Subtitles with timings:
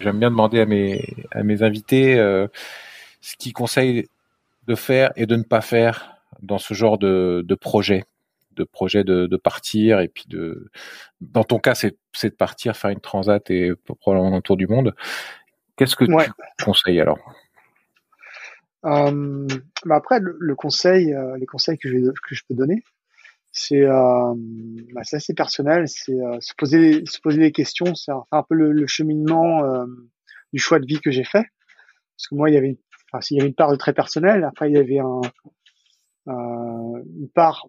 [0.00, 2.46] J'aime bien demander à mes, à mes invités euh,
[3.20, 4.08] ce qu'ils conseillent
[4.66, 8.04] de faire et de ne pas faire dans ce genre de, de projet,
[8.52, 10.70] de projet de, de, partir et puis de.
[11.20, 14.94] Dans ton cas, c'est de partir faire une transat et probablement un tour du monde.
[15.76, 16.32] Qu'est-ce que tu
[16.64, 17.18] conseilles alors?
[18.84, 19.46] Euh,
[19.84, 22.82] bah après, le, conseil, euh, les conseils que je, que je peux donner,
[23.50, 24.34] c'est euh,
[24.92, 28.72] bah, assez personnel, c'est euh, se poser se poser des questions, c'est un, peu le,
[28.72, 29.86] le cheminement euh,
[30.52, 31.46] du choix de vie que j'ai fait.
[32.16, 32.76] Parce que moi, il y avait, une,
[33.12, 34.44] enfin, il y avait une part de très personnel.
[34.44, 35.20] Après, il y avait un,
[36.26, 37.68] une part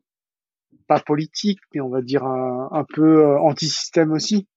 [0.87, 4.47] pas politique, mais on va dire un, un peu euh, anti-système aussi.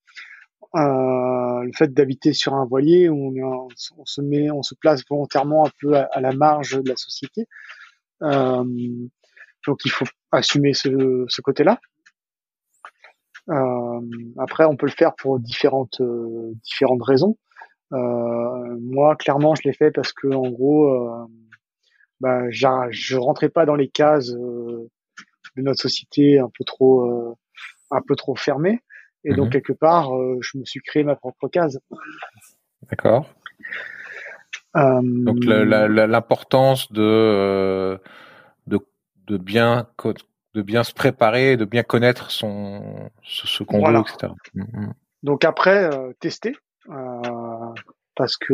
[0.75, 5.03] Euh, le fait d'habiter sur un voilier où on, on, se met, on se place
[5.09, 7.47] volontairement un peu à, à la marge de la société.
[8.23, 8.65] Euh,
[9.67, 11.79] donc il faut assumer ce, ce côté-là.
[13.49, 14.01] Euh,
[14.39, 17.37] après, on peut le faire pour différentes euh, différentes raisons.
[17.93, 21.27] Euh, moi, clairement, je l'ai fait parce que en gros, euh,
[22.21, 24.89] bah, je rentrais pas dans les cases euh,
[25.57, 27.37] de notre société un peu trop
[27.91, 28.81] un peu trop fermée.
[29.25, 29.53] Et donc mhm.
[29.53, 31.79] quelque part, je me suis créé ma propre case.
[32.91, 33.27] D'accord.
[34.75, 38.01] donc l'importance de
[39.33, 39.87] de bien
[40.55, 44.33] de bien se préparer, de bien connaître son ce, qu'on veut, etc.
[44.55, 44.95] Mm, mm.
[45.23, 46.55] Donc après euh, tester
[46.91, 47.73] euh,
[48.15, 48.53] parce que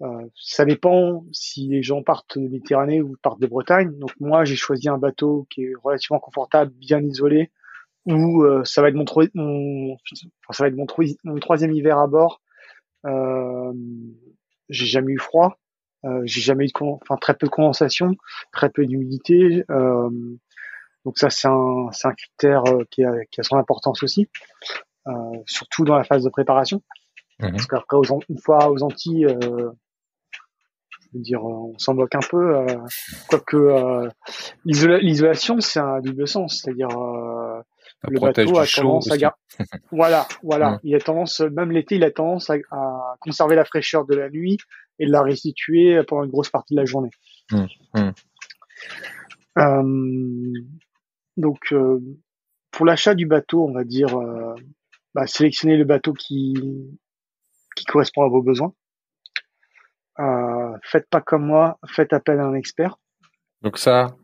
[0.00, 3.98] euh, ça dépend si les gens partent de Méditerranée ou partent de Bretagne.
[3.98, 7.50] Donc moi j'ai choisi un bateau qui est relativement confortable, bien isolé,
[8.04, 9.96] où ça va être mon, mon
[10.50, 10.86] ça va être mon,
[11.24, 12.42] mon, troisième hiver à bord.
[14.68, 15.58] j'ai jamais eu froid.
[16.08, 18.14] Euh, j'ai jamais eu de enfin très peu de condensation,
[18.52, 19.64] très peu d'humidité.
[19.70, 20.10] Euh,
[21.04, 24.28] donc ça c'est un, c'est un critère euh, qui a, qui a son importance aussi,
[25.06, 25.12] euh,
[25.46, 26.82] surtout dans la phase de préparation.
[27.40, 27.52] Mhm.
[27.52, 27.96] Parce qu'après
[28.28, 32.66] une fois aux Antilles, je veux dire, on s'en moque un peu.
[33.28, 34.10] Quoique
[34.64, 36.88] l'isolation c'est un double sens, c'est-à-dire
[38.08, 39.36] le bateau a tendance à
[39.90, 44.04] voilà, voilà, il a tendance, même l'été, il a tendance à, à, conserver la fraîcheur
[44.04, 44.58] de la nuit
[44.98, 47.10] et de la restituer pendant une grosse partie de la journée.
[47.50, 48.10] Mmh, mmh.
[49.58, 50.52] Euh,
[51.36, 52.00] donc, euh,
[52.70, 54.54] pour l'achat du bateau, on va dire, euh,
[55.14, 56.54] bah, sélectionner le bateau qui,
[57.74, 58.72] qui correspond à vos besoins.
[60.20, 62.96] Euh, faites pas comme moi, faites appel à un expert.
[63.62, 64.16] Donc ça,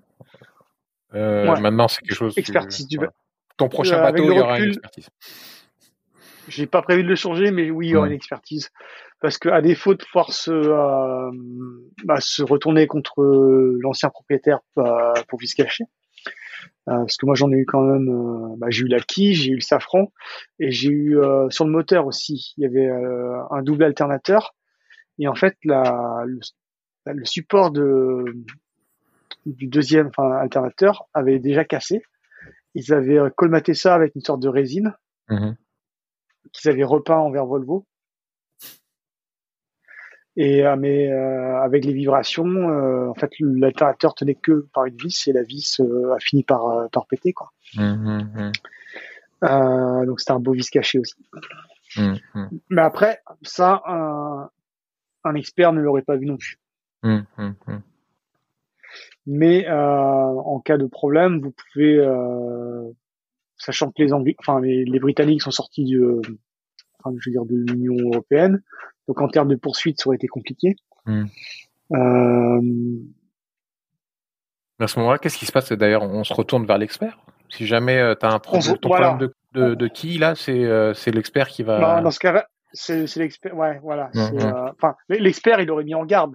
[1.13, 2.37] maintenant c'est quelque chose.
[2.37, 3.13] Expertise du bateau.
[3.57, 5.09] Ton prochain bateau, il y aura une expertise.
[6.49, 8.71] J'ai pas prévu de le changer, mais oui, il y aura une expertise
[9.25, 11.31] parce que à défaut de pouvoir se, euh,
[12.05, 13.23] bah, se retourner contre
[13.81, 15.85] l'ancien propriétaire bah, pour se cacher,
[16.91, 19.33] euh, parce que moi j'en ai eu quand même, euh, bah, j'ai eu la quille,
[19.33, 20.13] j'ai eu le safran,
[20.59, 21.17] et j'ai eu
[21.49, 24.55] sur le moteur aussi, il y avait un double alternateur,
[25.19, 26.27] et en fait la,
[27.07, 28.25] le, support de
[29.47, 32.03] du deuxième enfin, alternateur avait déjà cassé.
[32.75, 34.95] Ils avaient colmaté ça avec une sorte de résine
[35.29, 35.53] mmh
[36.53, 37.87] qu'ils avaient repeint envers Volvo
[40.37, 44.97] et euh, mais euh, avec les vibrations, euh, en fait, l'alternateur tenait que par une
[44.97, 47.53] vis et la vis a fini par par péter quoi.
[47.77, 48.53] Mmh, mmh,
[49.43, 50.07] mmh.
[50.07, 51.15] donc c'était un beau vis caché aussi.
[52.71, 54.51] Mais après, ça, un,
[55.23, 56.59] un expert ne l'aurait pas vu non plus.
[59.27, 61.99] Mais en cas de problème, vous pouvez,
[63.65, 67.45] sachant que les Anglais, enfin les, les Britanniques sont sortis du, enfin, je veux dire
[67.45, 68.63] de l'Union européenne,
[69.09, 70.77] donc en termes de poursuite, ça aurait été compliqué.
[71.07, 71.25] Hmm.
[71.93, 72.61] Euh,
[74.79, 75.73] À ce moment-là, qu'est-ce qui se passe?
[75.73, 77.19] D'ailleurs, on se retourne vers l'expert.
[77.51, 79.19] Si jamais euh, tu as un problème, problème
[79.53, 81.79] de, de, qui, là, c'est euh, l'expert qui va.
[81.79, 83.57] Bah, dans ce cas c'est l'expert.
[83.57, 84.11] Ouais, voilà.
[84.15, 84.39] Mmh, mmh.
[84.41, 86.35] Euh, enfin, l'expert, il aurait mis en garde.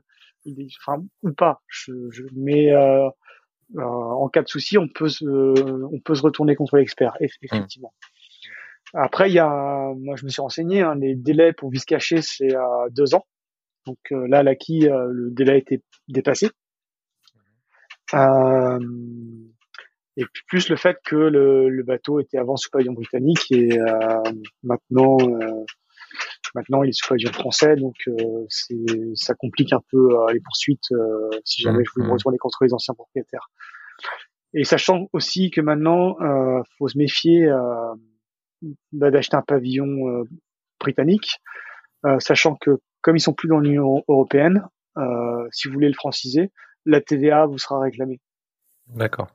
[0.81, 1.61] Enfin, ou pas.
[1.67, 2.71] Je, je, mais
[3.77, 7.25] en cas de souci, on peut se, on peut se retourner contre l'expert, mmh.
[7.41, 7.93] effectivement.
[8.93, 12.21] Après, il y a, moi, je me suis renseigné, hein, les délais pour vice caché,
[12.21, 13.25] c'est à deux ans.
[13.85, 16.49] Donc là, l'acquis, le délai a été dépassé.
[18.13, 18.79] Euh,
[20.17, 24.21] et plus le fait que le, le, bateau était avant sous pavillon britannique et euh,
[24.63, 25.63] maintenant euh,
[26.55, 28.45] maintenant il est sous pavillon français donc euh,
[29.15, 32.13] ça complique un peu euh, les poursuites euh, si jamais je voulais me mmh.
[32.13, 33.49] retourner contre les anciens propriétaires
[34.53, 36.15] et sachant aussi que maintenant
[36.77, 37.47] faut se méfier
[38.91, 40.25] bah, d'acheter un pavillon
[40.79, 41.39] britannique
[42.19, 44.65] sachant que comme ils sont plus dans l'Union européenne
[45.51, 46.51] si vous voulez le franciser
[46.85, 48.19] la TVA vous sera réclamée.
[48.87, 49.27] D'accord.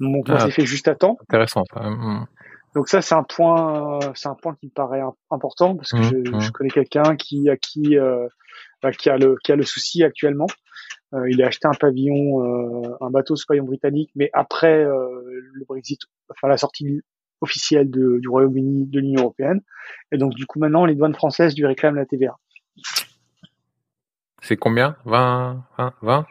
[0.00, 1.18] Donc moi, ah, fait juste à temps.
[1.22, 1.62] Intéressant.
[1.74, 2.24] Mmh.
[2.74, 6.36] Donc ça, c'est un point, c'est un point qui me paraît important parce que mmh,
[6.36, 6.40] mmh.
[6.40, 8.26] je, connais quelqu'un qui a qui euh,
[8.82, 10.46] bah, qui a le qui a le souci actuellement.
[11.14, 15.64] Euh, il a acheté un pavillon, euh, un bateau sous pavillon britannique, mais après le
[15.66, 16.00] Brexit,
[16.30, 17.00] enfin la sortie
[17.40, 19.60] officielle de, du Royaume-Uni de l'Union européenne.
[20.12, 22.36] Et donc du coup maintenant, les douanes françaises lui réclament la TVA.
[24.42, 24.96] C'est combien?
[25.04, 26.26] 20 20, 20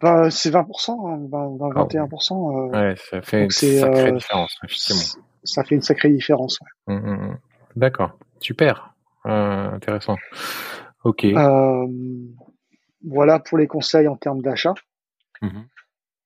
[0.00, 1.48] bah, C'est 20%, 20,
[1.84, 2.70] 21%.
[2.70, 5.24] ouais, ça fait une sacrée euh, différence, effectivement.
[5.44, 6.58] Ça fait une sacrée différence.
[6.86, 6.94] Ouais.
[6.94, 7.38] Mmh, mmh, mmh.
[7.76, 8.94] D'accord, super,
[9.26, 10.16] euh, intéressant.
[11.04, 11.24] Ok.
[11.24, 11.86] Euh,
[13.06, 14.74] voilà pour les conseils en termes d'achat.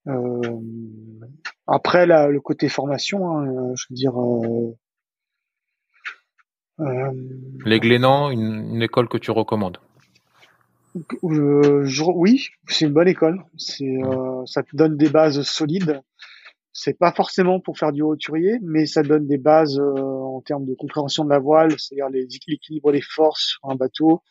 [0.06, 0.60] Euh,
[1.66, 4.14] après, là, le côté formation, hein, je veux dire.
[7.64, 9.78] les Glénans, une, une école que tu recommandes?
[11.22, 13.44] Oui, c'est une bonne école.
[13.56, 13.98] C'est,
[14.46, 16.02] ça te donne des bases solides.
[16.74, 20.66] C'est pas forcément pour faire du roturier, mais ça donne des bases euh, en termes
[20.66, 24.22] de compréhension de la voile, c'est-à-dire l'équilibre des forces sur un bateau,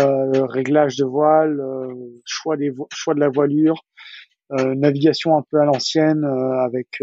[0.00, 1.92] euh, réglage de voile, euh,
[2.24, 3.84] choix des choix de la voilure,
[4.50, 7.02] navigation un peu à l'ancienne avec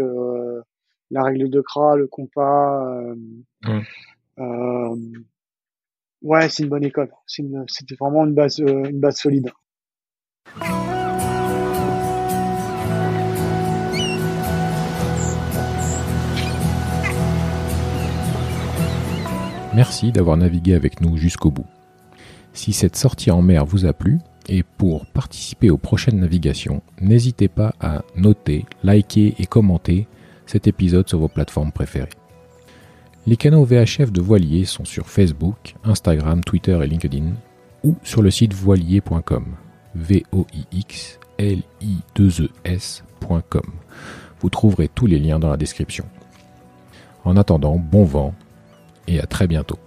[1.10, 2.80] la règle de Kra, le compas.
[3.62, 3.80] Mmh.
[6.22, 7.10] Ouais, c'est une bonne école.
[7.26, 9.50] C'était vraiment une base, euh, une base solide.
[19.80, 21.64] Merci d'avoir navigué avec nous jusqu'au bout.
[22.52, 27.48] Si cette sortie en mer vous a plu, et pour participer aux prochaines navigations, n'hésitez
[27.48, 30.06] pas à noter, liker et commenter
[30.44, 32.10] cet épisode sur vos plateformes préférées.
[33.26, 37.32] Les canaux VHF de Voilier sont sur Facebook, Instagram, Twitter et LinkedIn
[37.82, 39.46] ou sur le site voilier.com.
[39.94, 43.72] v o i x l i 2 e s.com.
[44.40, 46.04] Vous trouverez tous les liens dans la description.
[47.24, 48.34] En attendant, bon vent
[49.06, 49.78] et à très bientôt.